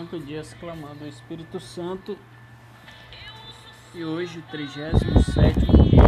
50 0.00 0.18
dias 0.20 0.54
clamando 0.58 1.04
o 1.04 1.08
Espírito 1.08 1.60
Santo 1.60 2.16
e 3.94 4.02
hoje, 4.02 4.42
37 4.50 5.60
dia, 5.60 6.02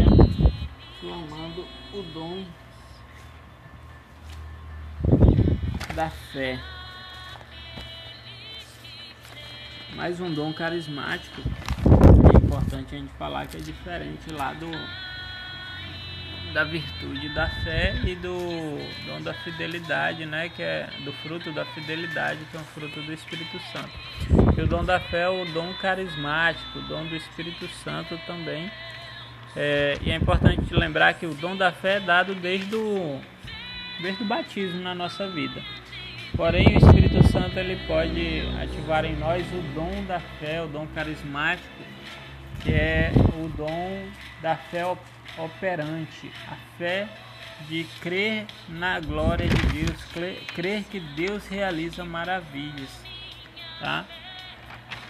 clamando 1.00 1.66
o 1.92 2.02
dom 2.14 2.46
da 5.94 6.08
fé. 6.08 6.58
Mais 9.94 10.20
um 10.20 10.32
dom 10.32 10.54
carismático. 10.54 11.42
É 12.32 12.38
importante 12.38 12.94
a 12.94 12.98
gente 12.98 13.12
falar 13.14 13.46
que 13.46 13.58
é 13.58 13.60
diferente 13.60 14.32
lá 14.32 14.54
do 14.54 14.70
da 16.52 16.64
virtude 16.64 17.28
da 17.30 17.48
fé 17.48 17.94
e 18.04 18.14
do 18.14 18.78
dom 19.06 19.20
da 19.22 19.34
fidelidade, 19.34 20.26
né, 20.26 20.48
que 20.48 20.62
é 20.62 20.88
do 21.04 21.12
fruto 21.14 21.50
da 21.52 21.64
fidelidade, 21.64 22.40
que 22.50 22.56
é 22.56 22.60
um 22.60 22.64
fruto 22.64 23.00
do 23.02 23.12
Espírito 23.12 23.58
Santo. 23.72 23.90
E 24.56 24.60
o 24.60 24.66
dom 24.66 24.84
da 24.84 25.00
fé 25.00 25.22
é 25.22 25.28
o 25.28 25.44
dom 25.46 25.72
carismático, 25.74 26.78
o 26.78 26.82
dom 26.82 27.06
do 27.06 27.16
Espírito 27.16 27.66
Santo 27.68 28.18
também. 28.26 28.70
É, 29.56 29.98
e 30.02 30.10
é 30.10 30.16
importante 30.16 30.72
lembrar 30.74 31.14
que 31.14 31.26
o 31.26 31.34
dom 31.34 31.56
da 31.56 31.72
fé 31.72 31.96
é 31.96 32.00
dado 32.00 32.34
desde 32.34 32.74
o, 32.74 33.20
desde 34.00 34.22
o 34.22 34.26
batismo 34.26 34.80
na 34.80 34.94
nossa 34.94 35.28
vida. 35.28 35.62
Porém, 36.36 36.66
o 36.68 36.78
Espírito 36.78 37.22
Santo 37.28 37.58
ele 37.58 37.76
pode 37.86 38.42
ativar 38.62 39.04
em 39.04 39.14
nós 39.16 39.46
o 39.52 39.60
dom 39.74 40.04
da 40.06 40.18
fé, 40.18 40.62
o 40.62 40.66
dom 40.66 40.86
carismático, 40.94 41.68
que 42.62 42.72
é 42.72 43.12
o 43.38 43.48
dom 43.48 44.06
da 44.40 44.56
fé 44.56 44.86
operante, 45.38 46.30
a 46.48 46.56
fé 46.78 47.08
de 47.68 47.84
crer 48.00 48.46
na 48.68 49.00
glória 49.00 49.48
de 49.48 49.84
Deus, 49.84 50.04
crer 50.54 50.84
que 50.84 51.00
Deus 51.00 51.46
realiza 51.48 52.04
maravilhas, 52.04 52.90
tá? 53.80 54.04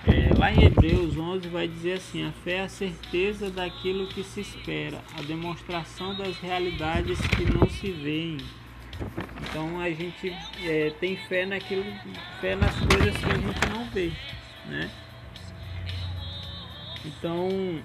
É, 0.04 0.36
lá 0.36 0.52
em 0.52 0.64
Hebreus 0.64 1.16
11 1.16 1.48
vai 1.48 1.68
dizer 1.68 1.94
assim: 1.94 2.26
a 2.26 2.32
fé 2.32 2.56
é 2.56 2.60
a 2.62 2.68
certeza 2.68 3.50
daquilo 3.50 4.08
que 4.08 4.24
se 4.24 4.40
espera, 4.40 5.00
a 5.16 5.22
demonstração 5.22 6.14
das 6.16 6.36
realidades 6.38 7.20
que 7.20 7.44
não 7.44 7.68
se 7.68 7.92
veem. 7.92 8.38
Então 9.42 9.80
a 9.80 9.88
gente 9.90 10.34
é, 10.64 10.90
tem 10.98 11.16
fé 11.16 11.46
naquilo, 11.46 11.84
fé 12.40 12.56
nas 12.56 12.74
coisas 12.80 13.16
que 13.16 13.30
a 13.30 13.34
gente 13.34 13.68
não 13.70 13.84
vê, 13.90 14.12
né? 14.66 14.90
Então 17.04 17.80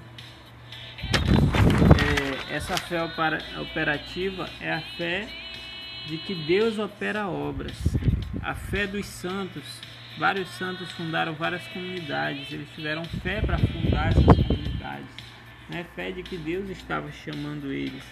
essa 2.49 2.77
fé 2.77 3.03
operativa 3.03 4.49
é 4.61 4.71
a 4.71 4.81
fé 4.81 5.27
de 6.05 6.17
que 6.17 6.33
Deus 6.33 6.79
opera 6.79 7.27
obras. 7.27 7.75
A 8.41 8.55
fé 8.55 8.87
dos 8.87 9.05
santos. 9.05 9.63
Vários 10.17 10.49
santos 10.49 10.89
fundaram 10.91 11.33
várias 11.33 11.67
comunidades. 11.67 12.51
Eles 12.51 12.69
tiveram 12.73 13.03
fé 13.03 13.41
para 13.41 13.57
fundar 13.57 14.07
essas 14.07 14.25
comunidades. 14.25 15.09
Né? 15.69 15.85
Fé 15.95 16.11
de 16.11 16.23
que 16.23 16.37
Deus 16.37 16.69
estava 16.69 17.11
chamando 17.11 17.71
eles. 17.71 18.03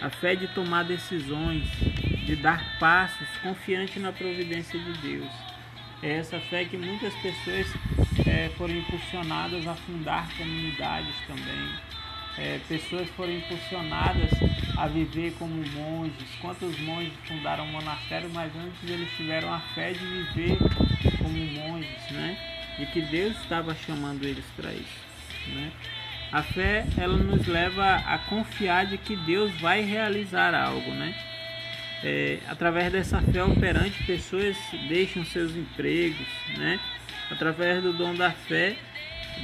A 0.00 0.10
fé 0.10 0.36
de 0.36 0.46
tomar 0.48 0.84
decisões, 0.84 1.64
de 2.24 2.36
dar 2.36 2.78
passos, 2.78 3.26
confiante 3.42 3.98
na 3.98 4.12
providência 4.12 4.78
de 4.78 4.92
Deus. 4.98 5.32
É 6.02 6.18
essa 6.18 6.38
fé 6.38 6.64
que 6.64 6.76
muitas 6.76 7.14
pessoas 7.14 7.66
é, 8.26 8.48
foram 8.56 8.74
impulsionadas 8.74 9.66
a 9.66 9.74
fundar 9.74 10.28
comunidades 10.36 11.14
também 11.26 11.95
é, 12.38 12.60
pessoas 12.68 13.08
foram 13.10 13.32
impulsionadas 13.32 14.30
a 14.76 14.86
viver 14.86 15.32
como 15.38 15.54
monges. 15.72 16.28
Quantos 16.40 16.78
monges 16.80 17.12
fundaram 17.26 17.64
um 17.64 17.72
monastério, 17.72 18.30
mas 18.32 18.54
antes 18.54 18.90
eles 18.90 19.10
tiveram 19.16 19.52
a 19.52 19.60
fé 19.74 19.92
de 19.92 20.04
viver 20.04 20.58
como 21.18 21.38
monges, 21.38 22.10
né? 22.10 22.36
E 22.78 22.86
que 22.86 23.00
Deus 23.00 23.36
estava 23.40 23.74
chamando 23.74 24.24
eles 24.24 24.44
para 24.54 24.72
isso, 24.72 25.54
né? 25.54 25.72
A 26.30 26.42
fé, 26.42 26.84
ela 26.98 27.16
nos 27.16 27.46
leva 27.46 27.96
a 27.96 28.18
confiar 28.18 28.86
de 28.86 28.98
que 28.98 29.16
Deus 29.16 29.52
vai 29.60 29.80
realizar 29.80 30.54
algo, 30.54 30.90
né? 30.90 31.14
É, 32.04 32.40
através 32.48 32.92
dessa 32.92 33.22
fé 33.22 33.42
operante, 33.42 34.02
pessoas 34.04 34.56
deixam 34.88 35.24
seus 35.24 35.56
empregos, 35.56 36.26
né? 36.58 36.78
Através 37.30 37.82
do 37.82 37.92
dom 37.92 38.14
da 38.14 38.30
fé, 38.30 38.76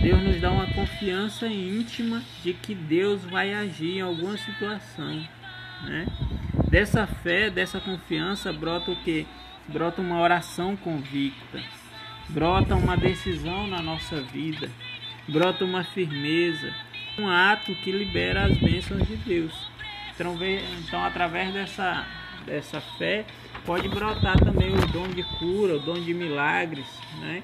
Deus 0.00 0.22
nos 0.22 0.40
dá 0.40 0.50
uma 0.50 0.66
confiança 0.66 1.46
íntima 1.46 2.22
de 2.42 2.54
que 2.54 2.74
Deus 2.74 3.24
vai 3.24 3.52
agir 3.52 3.98
em 3.98 4.00
alguma 4.00 4.36
situação, 4.36 5.24
né? 5.84 6.06
Dessa 6.70 7.06
fé, 7.06 7.50
dessa 7.50 7.78
confiança 7.80 8.52
brota 8.52 8.90
o 8.90 8.96
que? 8.96 9.26
Brota 9.68 10.00
uma 10.00 10.20
oração 10.20 10.76
convicta, 10.76 11.62
brota 12.28 12.74
uma 12.74 12.96
decisão 12.96 13.66
na 13.66 13.82
nossa 13.82 14.20
vida, 14.22 14.70
brota 15.28 15.64
uma 15.64 15.84
firmeza, 15.84 16.72
um 17.18 17.28
ato 17.28 17.74
que 17.76 17.92
libera 17.92 18.46
as 18.46 18.56
bênçãos 18.56 19.06
de 19.06 19.16
Deus. 19.16 19.70
Então, 20.14 20.36
então 20.80 21.04
através 21.04 21.52
dessa, 21.52 22.06
dessa 22.46 22.80
fé, 22.98 23.24
pode 23.64 23.88
brotar 23.88 24.38
também 24.38 24.72
o 24.72 24.86
dom 24.88 25.08
de 25.08 25.22
cura, 25.38 25.76
o 25.76 25.80
dom 25.80 26.00
de 26.00 26.14
milagres, 26.14 26.86
né? 27.20 27.42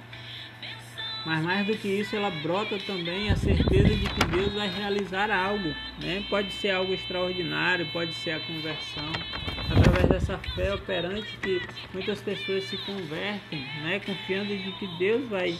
Mas 1.28 1.44
mais 1.44 1.66
do 1.66 1.76
que 1.76 1.88
isso, 1.88 2.16
ela 2.16 2.30
brota 2.30 2.78
também 2.78 3.28
a 3.30 3.36
certeza 3.36 3.94
de 3.94 4.08
que 4.08 4.24
Deus 4.28 4.50
vai 4.54 4.66
realizar 4.66 5.30
algo. 5.30 5.74
Né? 6.02 6.24
Pode 6.30 6.50
ser 6.52 6.70
algo 6.70 6.94
extraordinário, 6.94 7.86
pode 7.92 8.14
ser 8.14 8.30
a 8.30 8.40
conversão. 8.40 9.12
Através 9.70 10.08
dessa 10.08 10.38
fé 10.38 10.72
operante 10.72 11.36
que 11.42 11.60
muitas 11.92 12.22
pessoas 12.22 12.64
se 12.64 12.78
convertem, 12.78 13.60
né? 13.82 14.00
confiando 14.00 14.56
de 14.56 14.72
que 14.72 14.86
Deus 14.98 15.28
vai 15.28 15.54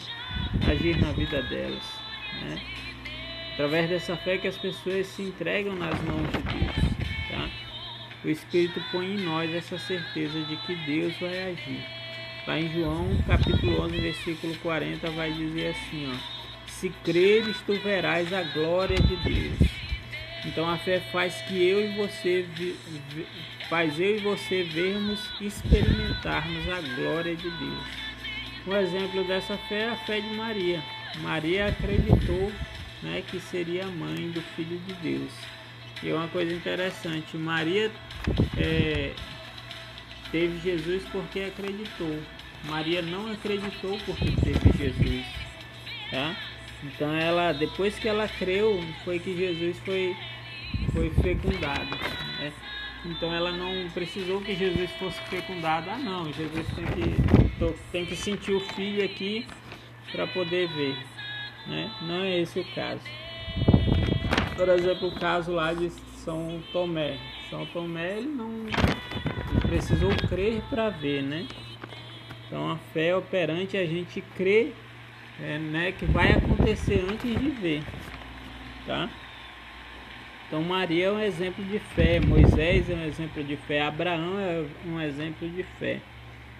agir 0.67 0.99
na 0.99 1.11
vida 1.11 1.39
delas. 1.43 1.85
Né? 2.41 2.59
Através 3.53 3.89
dessa 3.89 4.17
fé 4.17 4.39
que 4.39 4.47
as 4.47 4.57
pessoas 4.57 5.05
se 5.05 5.21
entregam 5.21 5.75
nas 5.75 6.01
mãos 6.01 6.31
de 6.31 6.39
Deus. 6.39 6.75
Tá? 7.29 7.47
O 8.25 8.27
Espírito 8.27 8.83
põe 8.91 9.05
em 9.05 9.23
nós 9.23 9.53
essa 9.53 9.77
certeza 9.77 10.41
de 10.45 10.57
que 10.65 10.73
Deus 10.87 11.15
vai 11.19 11.51
agir. 11.51 11.98
Lá 12.47 12.59
em 12.59 12.71
João, 12.73 13.07
capítulo 13.27 13.81
11, 13.81 13.97
versículo 13.99 14.55
40, 14.57 15.09
vai 15.11 15.31
dizer 15.31 15.67
assim, 15.67 16.11
ó: 16.11 16.15
Se 16.67 16.89
creres, 17.03 17.57
tu 17.65 17.73
verás 17.73 18.31
a 18.33 18.41
glória 18.41 18.97
de 18.97 19.15
Deus. 19.17 19.69
Então 20.45 20.69
a 20.69 20.77
fé 20.77 20.99
faz 21.11 21.35
que 21.41 21.61
eu 21.67 21.85
e 21.85 21.95
você 21.97 22.47
faz 23.69 23.99
eu 23.99 24.15
e 24.15 24.19
você 24.19 24.63
vermos 24.63 25.19
experimentarmos 25.41 26.69
a 26.69 26.81
glória 26.95 27.35
de 27.35 27.49
Deus. 27.49 27.85
Um 28.65 28.75
exemplo 28.75 29.23
dessa 29.25 29.57
fé 29.57 29.81
é 29.81 29.89
a 29.89 29.95
fé 29.95 30.21
de 30.21 30.33
Maria. 30.35 30.81
Maria 31.21 31.67
acreditou 31.67 32.51
né, 33.03 33.23
que 33.27 33.39
seria 33.39 33.85
mãe 33.87 34.31
do 34.31 34.41
Filho 34.55 34.79
de 34.87 34.93
Deus. 34.95 35.31
E 36.01 36.09
é 36.09 36.13
uma 36.13 36.27
coisa 36.29 36.53
interessante, 36.53 37.35
Maria 37.35 37.91
é, 38.57 39.13
teve 40.31 40.57
Jesus 40.59 41.03
porque 41.11 41.41
acreditou. 41.41 42.19
Maria 42.65 43.01
não 43.01 43.31
acreditou 43.31 43.97
porque 44.05 44.31
teve 44.41 44.77
Jesus, 44.77 45.25
tá? 46.11 46.35
Então 46.83 47.13
ela, 47.13 47.51
depois 47.51 47.97
que 47.99 48.07
ela 48.07 48.27
creu, 48.27 48.81
foi 49.03 49.19
que 49.19 49.35
Jesus 49.35 49.77
foi, 49.79 50.15
foi 50.93 51.09
fecundado. 51.21 51.95
Né? 52.39 52.53
Então 53.05 53.33
ela 53.33 53.51
não 53.51 53.89
precisou 53.89 54.41
que 54.41 54.55
Jesus 54.55 54.89
fosse 54.91 55.19
fecundado. 55.23 55.89
Ah 55.89 55.97
não, 55.97 56.31
Jesus 56.31 56.67
tem 56.75 56.85
que, 56.85 57.91
tem 57.91 58.05
que 58.05 58.15
sentir 58.15 58.53
o 58.53 58.59
filho 58.59 59.03
aqui 59.03 59.45
para 60.11 60.27
poder 60.27 60.67
ver. 60.69 60.97
Né? 61.67 61.91
Não 62.01 62.23
é 62.23 62.39
esse 62.39 62.59
o 62.59 62.65
caso. 62.73 63.01
Por 64.55 64.67
exemplo, 64.69 65.09
o 65.09 65.19
caso 65.19 65.51
lá 65.51 65.73
de 65.73 65.89
São 65.89 66.61
Tomé. 66.71 67.17
São 67.49 67.65
Tomé 67.67 68.17
ele 68.17 68.27
não 68.27 68.65
precisou 69.69 70.09
crer 70.27 70.61
para 70.69 70.89
ver, 70.89 71.21
né? 71.21 71.45
Então 72.47 72.71
a 72.71 72.77
fé 72.91 73.15
operante 73.15 73.77
a 73.77 73.85
gente 73.85 74.19
crê 74.35 74.73
é, 75.39 75.59
né, 75.59 75.91
que 75.91 76.05
vai 76.05 76.31
acontecer 76.31 77.05
antes 77.07 77.39
de 77.39 77.49
ver, 77.51 77.83
tá? 78.87 79.07
Então 80.47 80.63
Maria 80.63 81.05
é 81.05 81.11
um 81.11 81.19
exemplo 81.19 81.63
de 81.63 81.77
fé, 81.77 82.19
Moisés 82.19 82.89
é 82.89 82.95
um 82.95 83.05
exemplo 83.05 83.43
de 83.43 83.55
fé, 83.55 83.81
Abraão 83.81 84.39
é 84.39 84.65
um 84.87 84.99
exemplo 84.99 85.47
de 85.47 85.61
fé, 85.61 86.01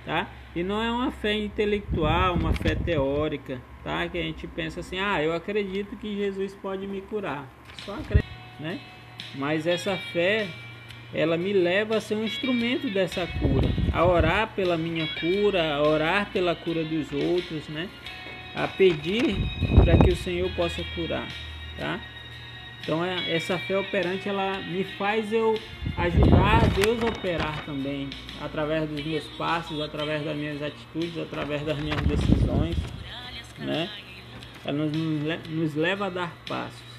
tá? 0.05 0.27
E 0.55 0.61
não 0.61 0.81
é 0.81 0.91
uma 0.91 1.11
fé 1.11 1.33
intelectual, 1.33 2.35
uma 2.35 2.53
fé 2.53 2.75
teórica, 2.75 3.59
tá? 3.83 4.07
Que 4.07 4.19
a 4.19 4.21
gente 4.21 4.45
pensa 4.45 4.81
assim, 4.81 4.99
ah, 4.99 5.21
eu 5.21 5.33
acredito 5.33 5.97
que 5.97 6.15
Jesus 6.15 6.55
pode 6.55 6.85
me 6.85 7.01
curar, 7.01 7.47
só 7.83 7.95
acredito, 7.95 8.27
né? 8.59 8.79
Mas 9.35 9.65
essa 9.65 9.97
fé 9.97 10.47
ela 11.13 11.37
me 11.37 11.53
leva 11.53 11.97
a 11.97 12.01
ser 12.01 12.15
um 12.15 12.23
instrumento 12.23 12.89
dessa 12.89 13.25
cura, 13.25 13.67
a 13.91 14.05
orar 14.05 14.53
pela 14.55 14.77
minha 14.77 15.07
cura, 15.19 15.75
a 15.75 15.81
orar 15.81 16.31
pela 16.31 16.55
cura 16.55 16.83
dos 16.83 17.11
outros, 17.11 17.67
né? 17.69 17.89
A 18.55 18.67
pedir 18.67 19.35
para 19.83 19.97
que 19.97 20.11
o 20.11 20.15
Senhor 20.15 20.49
possa 20.51 20.83
curar, 20.95 21.27
tá? 21.77 21.99
Então 22.81 23.03
é, 23.03 23.35
essa 23.35 23.57
fé 23.57 23.77
operante 23.77 24.27
ela 24.29 24.57
me 24.59 24.83
faz 24.83 25.31
eu 25.33 25.59
ajudar 25.97 26.63
a 26.63 26.67
Deus 26.67 27.03
a 27.03 27.07
operar 27.07 27.63
também, 27.65 28.09
através 28.41 28.89
dos 28.89 29.03
meus 29.03 29.25
passos, 29.37 29.81
através 29.81 30.23
das 30.23 30.35
minhas 30.35 30.61
atitudes, 30.61 31.17
através 31.17 31.61
das 31.63 31.77
minhas 31.77 32.01
decisões. 32.01 32.75
né? 33.57 33.89
Ela 34.65 34.85
nos, 34.85 34.91
nos 35.49 35.75
leva 35.75 36.07
a 36.07 36.09
dar 36.09 36.33
passos. 36.47 36.89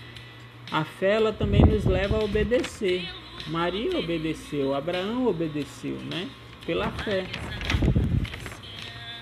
A 0.70 0.84
fé 0.84 1.14
ela 1.16 1.32
também 1.32 1.62
nos 1.62 1.84
leva 1.84 2.18
a 2.18 2.24
obedecer. 2.24 3.08
Maria 3.50 3.98
obedeceu, 3.98 4.74
Abraão 4.74 5.26
obedeceu, 5.26 5.96
né? 5.96 6.28
Pela 6.64 6.88
fé. 6.92 7.26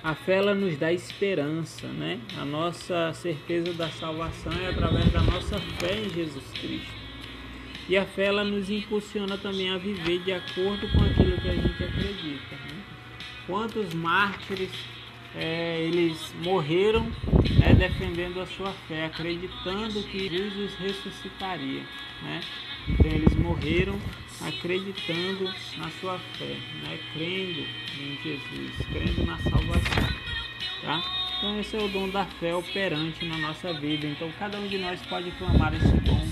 A 0.04 0.14
fé 0.14 0.36
ela 0.36 0.54
nos 0.54 0.76
dá 0.76 0.92
esperança, 0.92 1.86
né? 1.86 2.20
A 2.38 2.44
nossa 2.44 3.10
certeza 3.14 3.72
da 3.72 3.88
salvação 3.88 4.52
é 4.52 4.68
através 4.68 5.10
da 5.10 5.22
nossa 5.22 5.58
fé 5.58 5.94
em 5.94 6.10
Jesus 6.10 6.44
Cristo. 6.60 6.92
E 7.88 7.96
a 7.96 8.04
fé 8.04 8.26
ela 8.26 8.44
nos 8.44 8.70
impulsiona 8.70 9.38
também 9.38 9.70
a 9.70 9.78
viver 9.78 10.18
de 10.22 10.32
acordo 10.32 10.86
com 10.92 11.04
aquilo 11.04 11.40
que 11.40 11.48
a 11.48 11.54
gente 11.54 11.82
acredita. 11.82 12.54
Né? 12.54 12.82
Quantos 13.46 13.94
mártires 13.94 14.70
é, 15.34 15.80
eles 15.80 16.34
morreram 16.44 17.10
é, 17.62 17.74
defendendo 17.74 18.40
a 18.42 18.46
sua 18.46 18.72
fé, 18.86 19.06
acreditando 19.06 20.02
que 20.02 20.28
Jesus 20.28 20.74
ressuscitaria. 20.74 21.82
Né? 22.22 22.40
Então 22.88 23.10
eles 23.10 23.34
morreram 23.36 23.98
acreditando 24.40 25.44
na 25.76 25.90
sua 26.00 26.18
fé, 26.38 26.56
né? 26.82 26.98
crendo 27.12 27.60
em 28.00 28.18
Jesus, 28.22 28.86
crendo 28.92 29.26
na 29.26 29.38
salvação. 29.38 30.08
Tá? 30.82 31.02
Então 31.38 31.60
esse 31.60 31.76
é 31.76 31.82
o 31.82 31.88
dom 31.88 32.08
da 32.08 32.24
fé 32.24 32.54
operante 32.54 33.24
na 33.24 33.38
nossa 33.38 33.72
vida. 33.74 34.06
Então 34.06 34.30
cada 34.38 34.58
um 34.58 34.66
de 34.66 34.78
nós 34.78 35.00
pode 35.06 35.30
clamar 35.32 35.74
esse 35.74 35.96
dom 36.00 36.26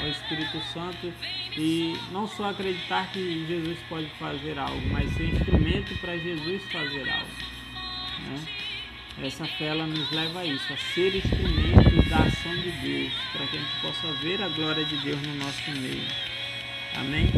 ao 0.00 0.08
Espírito 0.08 0.60
Santo 0.72 1.12
e 1.56 1.94
não 2.12 2.26
só 2.26 2.50
acreditar 2.50 3.10
que 3.12 3.46
Jesus 3.46 3.78
pode 3.88 4.08
fazer 4.18 4.58
algo, 4.58 4.86
mas 4.90 5.10
ser 5.14 5.28
instrumento 5.28 5.98
para 6.00 6.16
Jesus 6.18 6.62
fazer 6.70 7.08
algo. 7.08 7.30
Né? 8.26 8.44
Essa 9.22 9.46
fé 9.46 9.66
ela 9.66 9.86
nos 9.86 10.10
leva 10.10 10.40
a 10.40 10.44
isso, 10.44 10.72
a 10.72 10.76
ser 10.76 11.16
instrumento 11.16 11.63
da 12.02 12.18
ação 12.18 12.54
de 12.56 12.70
Deus, 12.70 13.12
para 13.32 13.46
que 13.46 13.56
a 13.56 13.60
gente 13.60 13.80
possa 13.80 14.12
ver 14.14 14.42
a 14.42 14.48
glória 14.48 14.84
de 14.84 14.96
Deus 14.98 15.20
no 15.22 15.34
nosso 15.36 15.70
meio. 15.70 16.06
Amém? 16.96 17.30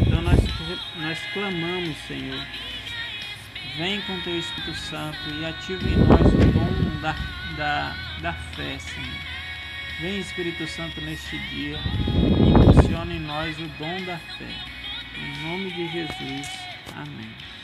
Então 0.00 0.22
nós, 0.22 0.40
nós 0.96 1.18
clamamos, 1.32 1.96
Senhor, 2.06 2.46
vem 3.76 4.00
com 4.02 4.20
teu 4.20 4.38
Espírito 4.38 4.74
Santo 4.74 5.18
e 5.30 5.44
ativa 5.44 5.88
em 5.88 5.96
nós 5.96 6.20
o 6.20 6.52
dom 6.52 7.00
da, 7.00 7.12
da, 7.56 7.96
da 8.20 8.32
fé, 8.32 8.78
Senhor. 8.78 9.32
Vem 10.00 10.18
Espírito 10.18 10.66
Santo 10.66 11.00
neste 11.00 11.38
dia, 11.48 11.78
impulsiona 12.46 13.12
em 13.12 13.20
nós 13.20 13.56
o 13.58 13.66
dom 13.78 14.02
da 14.04 14.18
fé. 14.18 14.48
Em 15.16 15.42
nome 15.42 15.70
de 15.70 15.92
Jesus. 15.92 16.48
Amém. 16.94 17.61